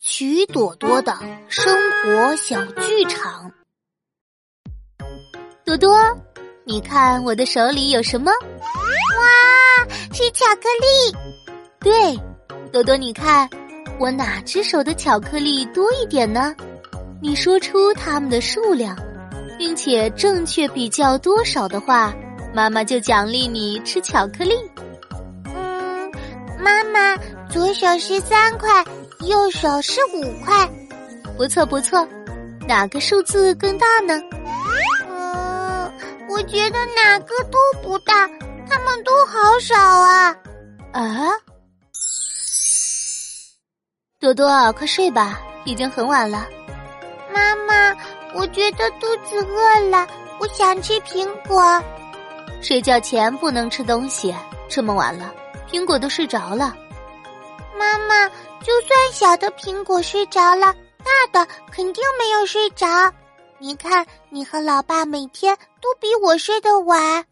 [0.00, 1.12] 曲朵朵的
[1.48, 3.50] 生活小剧场。
[5.64, 5.92] 朵朵，
[6.64, 8.30] 你看我的手里有什么？
[8.30, 11.16] 哇，是巧克力！
[11.80, 12.16] 对，
[12.70, 13.50] 朵朵，你看
[13.98, 16.54] 我哪只手的巧克力多一点呢？
[17.20, 18.96] 你说出它们的数量，
[19.58, 22.14] 并且正确比较多少的话，
[22.54, 24.54] 妈妈就奖励你吃巧克力。
[27.50, 28.84] 左手是三块。
[29.26, 30.70] 右手是五块，
[31.36, 32.06] 不错不错，
[32.68, 34.14] 哪个数字更大呢？
[35.08, 35.92] 嗯，
[36.28, 38.28] 我觉得哪个都不大，
[38.70, 40.36] 它们都好少啊！
[40.92, 41.32] 啊，
[44.20, 46.46] 多多，快睡吧，已经很晚了。
[47.34, 47.92] 妈妈，
[48.34, 50.06] 我觉得肚子饿了，
[50.38, 51.82] 我想吃苹果。
[52.62, 54.32] 睡觉前不能吃东西，
[54.68, 55.34] 这么晚了，
[55.68, 56.74] 苹果都睡着了。
[57.88, 58.28] 妈妈
[58.62, 62.86] 就算小的苹果睡着了大的肯定没有睡着。
[63.58, 67.24] 你看你和老爸每天都比我睡得晚。